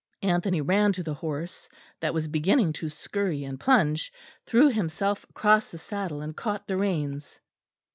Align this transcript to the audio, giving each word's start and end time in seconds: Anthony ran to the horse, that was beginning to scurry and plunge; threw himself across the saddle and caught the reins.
Anthony 0.23 0.61
ran 0.61 0.93
to 0.93 1.03
the 1.03 1.13
horse, 1.13 1.69
that 1.99 2.11
was 2.11 2.27
beginning 2.27 2.73
to 2.73 2.89
scurry 2.89 3.43
and 3.43 3.59
plunge; 3.59 4.11
threw 4.47 4.71
himself 4.71 5.23
across 5.29 5.69
the 5.69 5.77
saddle 5.77 6.21
and 6.21 6.35
caught 6.35 6.65
the 6.65 6.75
reins. 6.75 7.39